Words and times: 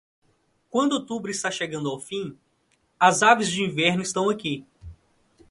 Quando 0.71 0.93
outubro 0.93 1.29
está 1.29 1.51
chegando 1.51 1.87
ao 1.87 1.99
fim, 1.99 2.35
as 2.99 3.21
aves 3.21 3.51
de 3.51 3.61
inverno 3.61 4.01
estão 4.01 4.31
aqui. 4.31 4.65